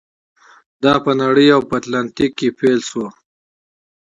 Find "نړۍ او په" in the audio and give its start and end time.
1.21-1.75